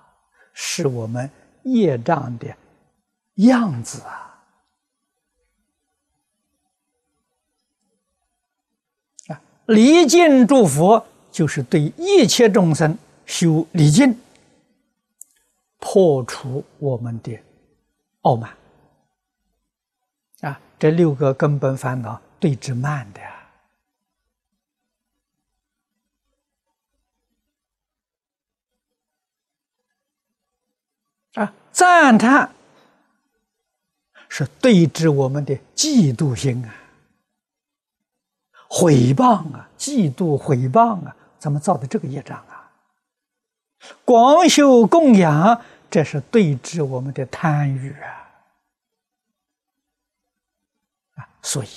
[0.64, 1.28] 是我们
[1.64, 2.56] 业障的
[3.34, 4.44] 样子啊！
[9.30, 14.16] 啊，离境诸佛就是对一切众生修离境，
[15.80, 17.40] 破除我们的
[18.22, 18.56] 傲慢
[20.42, 20.62] 啊！
[20.78, 23.41] 这六个根本烦恼对治慢的呀。
[31.72, 32.54] 赞叹
[34.30, 36.74] 是对治我们的嫉妒心啊，
[38.70, 42.72] 毁谤啊，嫉妒毁谤啊，怎么造的这个业障啊？
[44.06, 48.30] 广修供养，这是对治我们的贪欲啊！
[51.16, 51.70] 啊，所以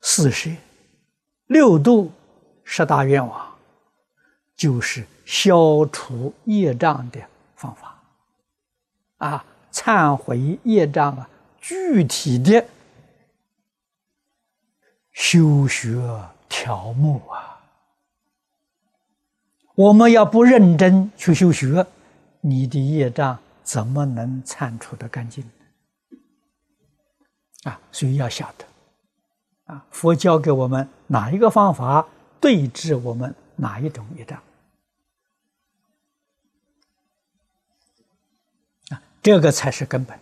[0.00, 0.56] 四十
[1.46, 2.10] 六度
[2.64, 3.54] 十大愿望，
[4.56, 7.20] 就是消除业障的。
[7.62, 7.96] 方法
[9.18, 11.28] 啊，忏悔业障啊，
[11.60, 12.66] 具体的
[15.12, 15.96] 修学
[16.48, 17.60] 条目啊，
[19.76, 21.86] 我们要不认真去修学，
[22.40, 25.48] 你的业障怎么能铲除的干净
[27.62, 27.78] 啊？
[27.92, 28.64] 所以要晓得
[29.72, 32.04] 啊，佛教给我们哪一个方法
[32.40, 34.42] 对治我们哪一种业障？
[39.22, 40.18] 这个才是根本。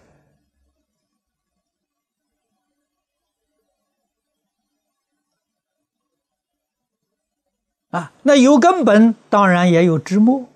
[7.91, 10.47] 啊，那有根本，当然也有枝末。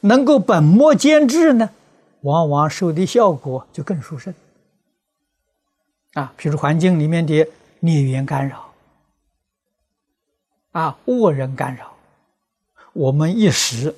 [0.00, 1.70] 能够本末兼治呢，
[2.20, 4.34] 往往受的效果就更殊胜。
[6.12, 7.48] 啊，比如环境里面的
[7.80, 8.72] 孽缘干扰，
[10.72, 11.96] 啊，恶人干扰，
[12.92, 13.94] 我们一时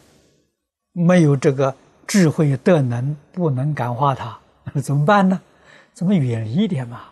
[0.93, 1.77] 没有这个
[2.07, 4.39] 智慧德能，不能感化他，
[4.83, 5.41] 怎么办呢？
[5.93, 7.09] 怎么远离一点嘛？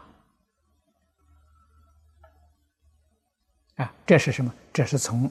[3.77, 4.55] 啊，这是什么？
[4.73, 5.31] 这是从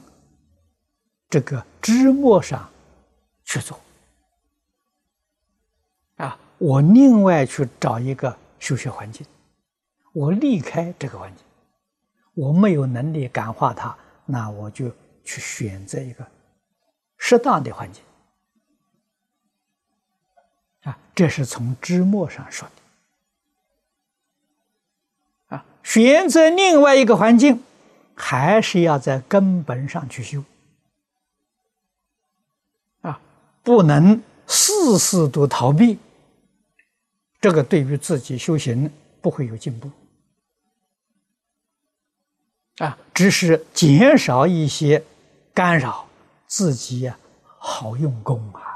[1.30, 2.68] 这个枝末上
[3.44, 3.80] 去做。
[6.16, 9.26] 啊，我另外去找一个修学环境，
[10.12, 11.44] 我离开这个环境，
[12.34, 13.96] 我没有能力感化他，
[14.26, 14.90] 那我就
[15.24, 16.26] 去选择一个
[17.18, 18.02] 适当的环境。
[20.84, 22.66] 啊，这是从枝末上说
[25.48, 25.56] 的。
[25.56, 27.62] 啊，选择另外一个环境。
[28.16, 30.44] 还是要在根本上去修
[33.00, 33.20] 啊，
[33.64, 35.98] 不能事事都逃避，
[37.40, 38.88] 这个对于自己修行
[39.20, 39.90] 不会有进步
[42.78, 45.02] 啊，只是减少一些
[45.52, 46.06] 干扰，
[46.46, 47.18] 自己呀
[47.58, 48.73] 好用功啊，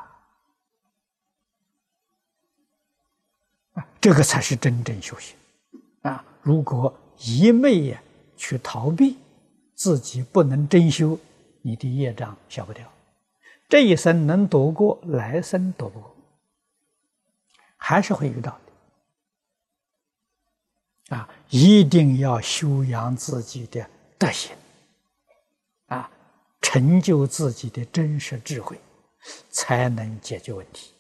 [4.01, 5.37] 这个才是真正修行
[6.03, 6.25] 啊！
[6.43, 8.03] 如果一昧呀
[8.37, 9.17] 去逃避。
[9.81, 11.17] 自己不能真修，
[11.63, 12.85] 你的业障消不掉。
[13.69, 16.17] 这一生能躲过，来生躲不过，
[17.77, 18.59] 还是会遇到
[21.09, 21.17] 的。
[21.17, 23.89] 啊，一定要修养自己的
[24.19, 24.57] 德行，
[25.87, 26.11] 啊，
[26.61, 28.81] 成就自己的真实智慧，
[29.49, 30.91] 才能解决问题。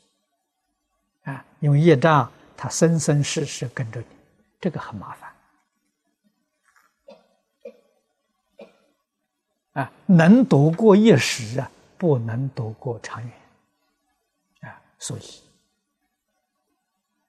[1.24, 2.30] 啊，因为业障
[2.60, 4.06] 他生生世世跟着你，
[4.60, 5.32] 这个很麻烦。
[9.74, 13.32] 啊，能躲过一时啊，不能躲过长远
[14.62, 15.40] 啊，所以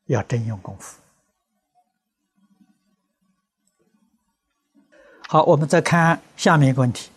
[0.05, 0.99] 要真用功夫。
[5.27, 7.11] 好，我们再看下面一个问题。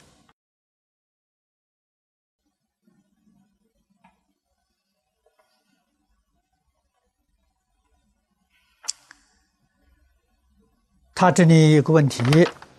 [11.23, 12.21] 他这里有个问题。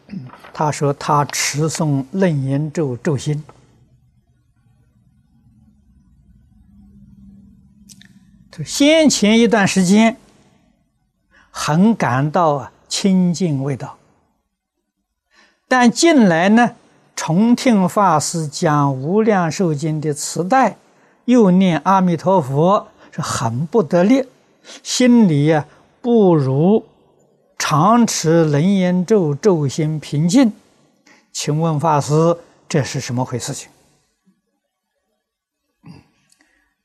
[0.51, 3.41] 他说：“他持诵楞严咒咒心，
[8.65, 10.17] 先前一段时间
[11.51, 13.97] 很感到清净味道，
[15.69, 16.75] 但近来呢，
[17.15, 20.75] 重听法师讲《无量寿经》的磁带，
[21.23, 24.25] 又念阿弥陀佛，是很不得力，
[24.83, 25.65] 心里呀
[26.01, 26.85] 不如。”
[27.57, 30.51] 常持楞严咒，咒心平静。
[31.31, 32.37] 请问法师，
[32.67, 33.53] 这是什么回事？
[33.53, 33.69] 情？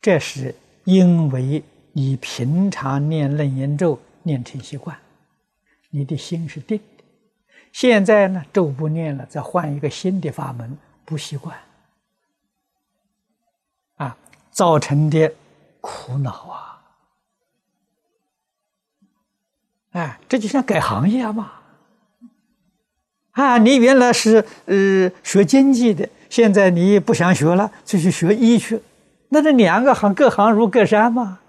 [0.00, 0.54] 这是
[0.84, 1.62] 因为
[1.92, 4.96] 你平常念楞严咒念成习惯，
[5.90, 7.04] 你的心是定的。
[7.72, 11.58] 现在呢，咒不念了，再换一个新的法门，不习惯，
[13.96, 14.16] 啊，
[14.50, 15.34] 造成的
[15.80, 16.67] 苦恼啊。
[19.98, 21.54] 哎，这就像改行业嘛！
[23.32, 28.80] 啊，你原来是呃学经济的，现在你不想学了，就去学医去，
[29.28, 31.40] 那这两个行各行如隔山嘛！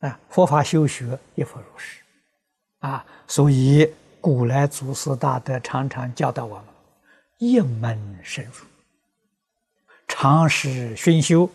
[0.00, 2.02] 啊，佛法修学亦复如是，
[2.80, 6.64] 啊，所以古来祖师大德常常教导我们：
[7.38, 8.66] 一门深入，
[10.06, 11.48] 常时熏修，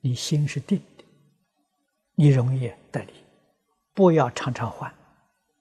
[0.00, 0.80] 你心是定。
[2.20, 3.14] 你容易得力，
[3.94, 4.92] 不要常常换，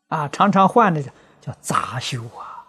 [0.10, 2.68] 啊，常常换的叫叫杂修啊，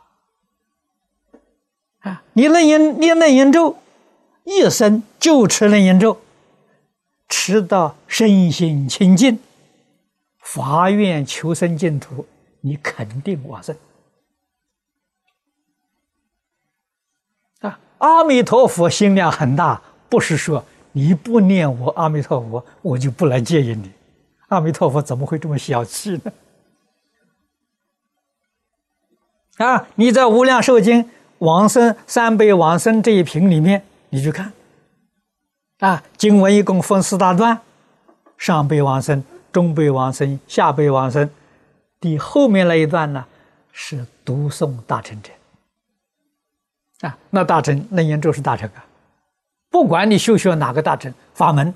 [1.99, 3.83] 啊，你楞严念楞严咒，
[4.45, 6.21] 一生就持楞严咒，
[7.29, 9.41] 持到身心清净，
[10.39, 12.29] 发愿求生净土，
[12.61, 13.77] 你肯定往生。
[17.59, 20.65] 啊，阿弥陀佛心量很大，不是说。
[20.93, 23.91] 你不念我阿弥陀佛，我就不来接引你。
[24.49, 26.33] 阿弥陀佛怎么会这么小气呢？
[29.59, 29.87] 啊！
[29.95, 31.05] 你在《无量寿经》
[31.39, 34.53] 往生三辈往生这一品里面，你去看。
[35.79, 37.61] 啊，经文一共分四大段：
[38.39, 39.23] 上辈往生、
[39.53, 41.31] 中辈往生、下辈往生。
[42.01, 43.25] 第后面那一段呢，
[43.71, 45.31] 是读诵大乘者。
[47.07, 48.85] 啊，那大乘楞严咒是大乘啊。
[49.71, 51.73] 不管你修学哪个大乘法门，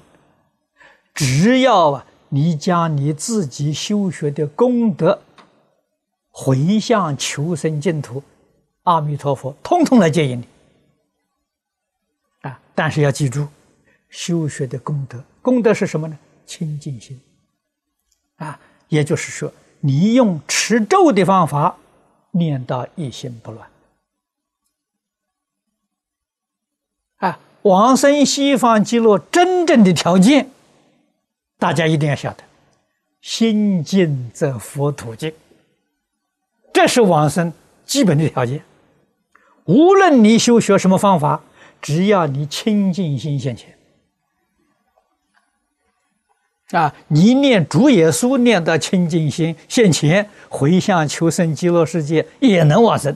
[1.14, 5.22] 只要啊，你将你自己修学的功德
[6.30, 8.22] 回向求生净土，
[8.82, 10.48] 阿弥陀佛，通通来接引你。
[12.48, 12.60] 啊！
[12.74, 13.46] 但是要记住，
[14.10, 16.18] 修学的功德，功德是什么呢？
[16.44, 17.18] 清净心。
[18.36, 21.76] 啊，也就是说，你用持咒的方法
[22.32, 23.66] 念到一心不乱。
[27.64, 30.48] 往生西方极乐真正的条件，
[31.58, 32.44] 大家一定要晓得：
[33.20, 35.30] 心净则佛土净。
[36.72, 37.52] 这是往生
[37.84, 38.62] 基本的条件。
[39.64, 41.42] 无论你修学什么方法。
[41.82, 43.76] 只要你清净心现前，
[46.70, 53.14] 啊，你念主耶稣念到清净心现前，回向求生极乐世界也能往生。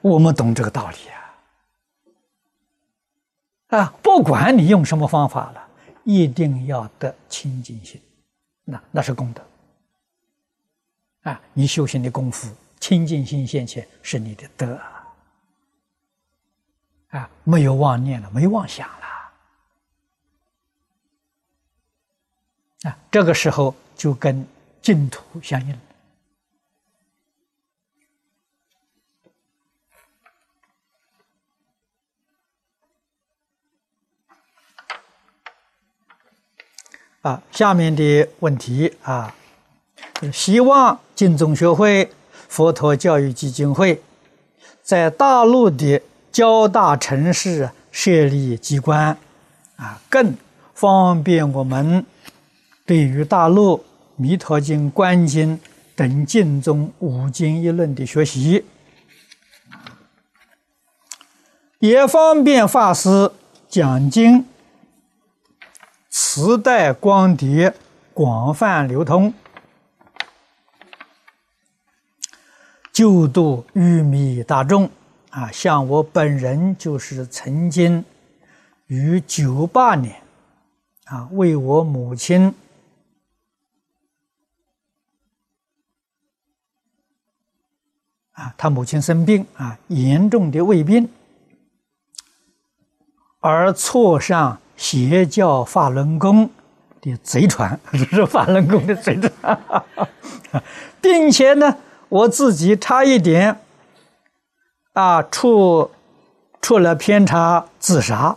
[0.00, 0.96] 我们懂这个道理
[3.68, 3.78] 啊！
[3.78, 5.68] 啊，不管你用什么方法了，
[6.04, 8.00] 一定要得清净心，
[8.64, 9.42] 那那是功德。
[11.22, 12.54] 啊，你修行的功夫。
[12.80, 14.78] 清净心现前是你的德
[17.08, 19.06] 啊，没有妄念了，没妄想了
[22.82, 24.46] 啊，这个时候就跟
[24.82, 25.78] 净土相应了
[37.24, 37.42] 啊。
[37.50, 39.34] 下面的问题啊，
[40.32, 42.08] 希望净宗学会。
[42.46, 44.00] 佛陀教育基金会
[44.80, 46.00] 在大陆的
[46.30, 49.18] 较大城市设立机关，
[49.74, 50.36] 啊，更
[50.72, 52.06] 方便我们
[52.86, 53.78] 对于大陆
[54.14, 55.58] 《弥陀经》《观经》
[55.96, 58.64] 等净宗五经一论的学习，
[61.80, 63.32] 也方便法师
[63.68, 64.46] 讲经，
[66.16, 67.74] 磁带光碟
[68.12, 69.34] 广泛流通。
[72.92, 74.88] 救度玉米大众
[75.30, 78.04] 啊，像我本人就是曾经
[78.86, 80.22] 于九八年
[81.06, 82.54] 啊，为我母亲
[88.30, 91.10] 啊，他母亲生病啊，严重的胃病，
[93.40, 96.50] 而错上邪教法轮功
[97.00, 99.84] 的贼船，这 是法轮功的贼船，
[101.00, 101.76] 并且呢。
[102.10, 103.58] 我自己差一点，
[104.92, 105.90] 啊，出
[106.60, 108.36] 出了偏差，自杀，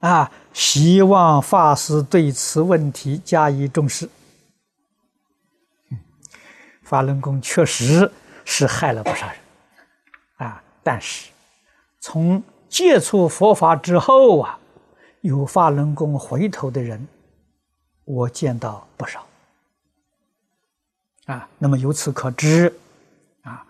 [0.00, 4.08] 啊，希望法师对此问题加以重视。
[6.82, 8.10] 法轮功确实
[8.44, 9.36] 是害了不少人，
[10.38, 11.30] 啊，但是
[12.00, 14.58] 从接触佛法之后啊，
[15.24, 17.08] 有法轮功回头的人，
[18.04, 19.26] 我见到不少。
[21.24, 22.70] 啊，那么由此可知，
[23.40, 23.66] 啊，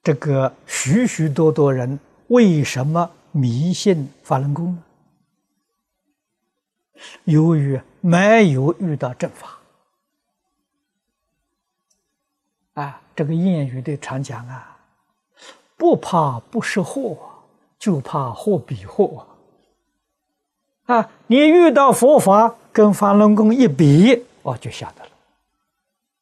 [0.00, 4.84] 这个许许多多人为什么迷信法轮功呢？
[7.24, 9.58] 由于没有遇到正法。
[12.74, 14.78] 啊，这个谚语的常讲啊，
[15.76, 17.18] 不怕不识货，
[17.76, 19.26] 就怕货比货。
[20.88, 25.10] 啊，你遇到佛法跟法轮功一比，哦，就晓得了。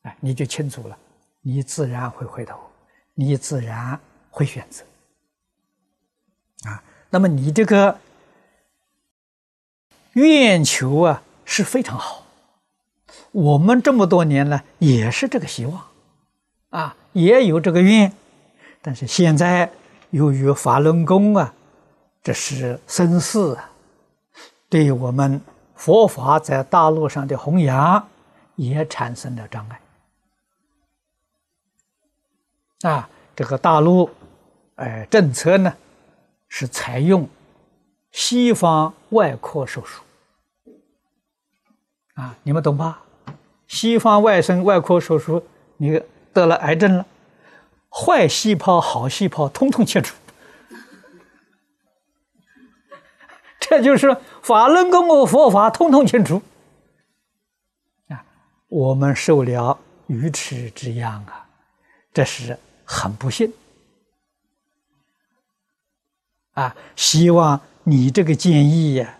[0.02, 0.98] 哎你就清楚了，
[1.40, 2.58] 你自然会回头，
[3.14, 3.98] 你自然
[4.28, 4.82] 会选择
[6.68, 6.82] 啊。
[7.10, 7.96] 那么你这个
[10.14, 12.26] 愿求啊是非常好，
[13.30, 15.80] 我们这么多年了也是这个希望
[16.70, 18.12] 啊，也有这个愿，
[18.82, 19.70] 但是现在
[20.10, 21.54] 由于法轮功啊，
[22.20, 23.70] 这是生事啊，
[24.68, 25.40] 对我们
[25.74, 28.08] 佛法在大陆上的弘扬
[28.56, 29.80] 也产生了障碍。
[32.90, 34.10] 啊，这个大陆，
[34.76, 35.74] 哎，政策呢
[36.48, 37.28] 是采用
[38.12, 40.02] 西方外科手术。
[42.14, 43.02] 啊，你们懂吧？
[43.66, 45.42] 西方外生外科手术，
[45.76, 46.00] 你
[46.32, 47.06] 得了癌症了，
[47.90, 50.14] 坏细胞、好细胞通通切除。
[53.68, 56.42] 这就是法轮功和佛法通通清除。
[58.08, 58.24] 啊，
[58.68, 61.46] 我们受了愚痴之殃啊，
[62.12, 62.58] 这是。
[62.88, 63.52] 很不幸，
[66.52, 66.72] 啊！
[66.94, 69.18] 希望你这个建议呀，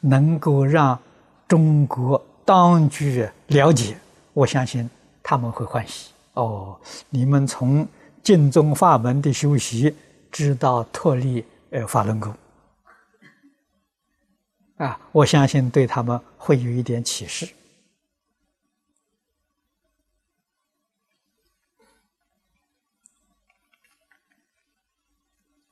[0.00, 0.98] 能够让
[1.46, 3.98] 中国当局了解，
[4.32, 4.88] 我相信
[5.22, 6.12] 他们会欢喜。
[6.32, 6.74] 哦，
[7.10, 7.86] 你们从
[8.22, 9.94] 净宗法门的修习，
[10.32, 12.34] 知道脱离呃法轮功，
[14.76, 17.48] 啊，我相信对他们会有一点启示。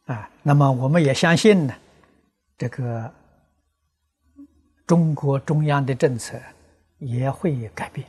[0.06, 1.74] 啊，那么我们也相信呢，
[2.58, 3.12] 这个
[4.86, 6.40] 中国中央的政策
[6.98, 8.06] 也会改变，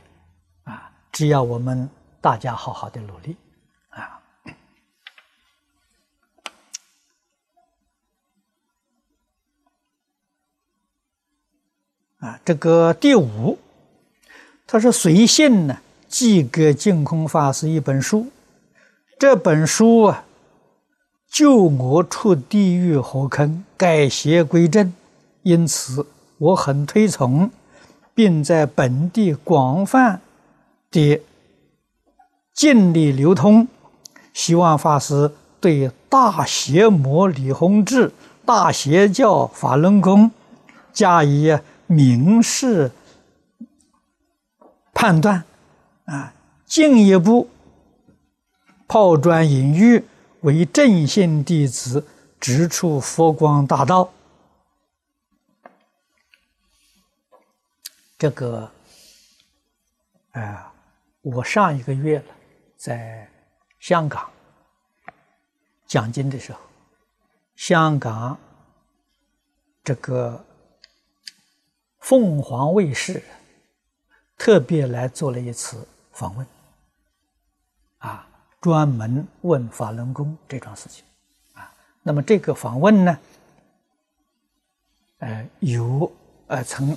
[0.64, 1.88] 啊，只要我们
[2.20, 3.36] 大家好好的努力。
[12.18, 13.58] 啊，这个第五，
[14.66, 18.26] 他说随信呢，寄给净空法师一本书，
[19.18, 20.24] 这本书啊。
[21.28, 24.94] 救我出地狱火坑，改邪归正，
[25.42, 26.06] 因此
[26.38, 27.50] 我很推崇，
[28.14, 30.20] 并在本地广泛
[30.90, 31.20] 的
[32.54, 33.68] 尽力流通。
[34.32, 38.12] 希望法师对大邪魔李洪志、
[38.46, 40.30] 大邪教法轮功
[40.94, 42.90] 加以明示
[44.92, 45.44] 判断，
[46.04, 46.32] 啊，
[46.64, 47.48] 进一步
[48.86, 50.04] 抛砖引玉。
[50.42, 52.06] 为正信弟子
[52.38, 54.12] 直出佛光大道，
[58.16, 58.70] 这个，
[60.32, 60.72] 啊，
[61.22, 62.34] 我上一个月了，
[62.76, 63.28] 在
[63.80, 64.30] 香港
[65.84, 66.60] 讲经的时候，
[67.56, 68.38] 香港
[69.82, 70.44] 这个
[72.06, 73.20] 凤凰卫视
[74.38, 76.46] 特别来做了一次访问，
[77.98, 78.28] 啊。
[78.60, 81.04] 专门问法轮功这桩事情，
[81.54, 83.18] 啊，那么这个访问呢，
[85.18, 86.10] 呃，有
[86.48, 86.96] 呃曾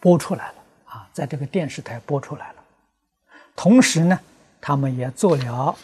[0.00, 0.54] 播出来了
[0.86, 2.64] 啊，在这个电视台播出来了，
[3.54, 4.18] 同时呢，
[4.60, 5.76] 他们也做了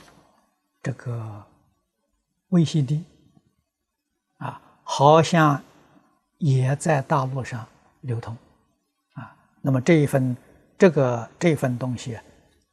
[0.82, 1.44] 这个
[2.50, 3.02] VCD，
[4.38, 5.62] 啊，好像
[6.38, 7.66] 也在大陆上
[8.00, 8.34] 流通，
[9.68, 10.34] 那么这一份
[10.78, 12.18] 这个这份东西，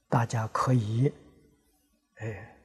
[0.08, 1.12] 大家可以。
[2.20, 2.58] 哎，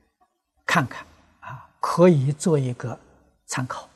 [0.64, 1.04] 看看
[1.40, 2.96] 啊，可以做一个
[3.46, 3.89] 参考。